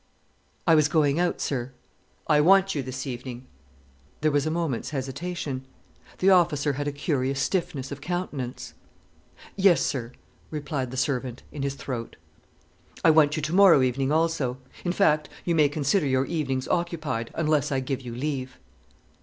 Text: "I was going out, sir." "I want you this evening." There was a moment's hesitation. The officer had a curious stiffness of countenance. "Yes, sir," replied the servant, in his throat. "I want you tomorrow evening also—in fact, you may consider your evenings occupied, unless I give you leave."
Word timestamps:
"I 0.65 0.73
was 0.73 0.87
going 0.87 1.19
out, 1.19 1.39
sir." 1.41 1.73
"I 2.25 2.41
want 2.41 2.73
you 2.73 2.81
this 2.81 3.05
evening." 3.05 3.45
There 4.21 4.31
was 4.31 4.47
a 4.47 4.49
moment's 4.49 4.89
hesitation. 4.89 5.63
The 6.17 6.31
officer 6.31 6.73
had 6.73 6.87
a 6.87 6.91
curious 6.91 7.39
stiffness 7.39 7.91
of 7.91 8.01
countenance. 8.01 8.73
"Yes, 9.55 9.79
sir," 9.81 10.13
replied 10.49 10.89
the 10.89 10.97
servant, 10.97 11.43
in 11.51 11.61
his 11.61 11.75
throat. 11.75 12.15
"I 13.05 13.11
want 13.11 13.35
you 13.35 13.43
tomorrow 13.43 13.83
evening 13.83 14.11
also—in 14.11 14.91
fact, 14.91 15.29
you 15.45 15.53
may 15.53 15.69
consider 15.69 16.07
your 16.07 16.25
evenings 16.25 16.67
occupied, 16.67 17.29
unless 17.35 17.71
I 17.71 17.79
give 17.79 18.01
you 18.01 18.15
leave." 18.15 18.57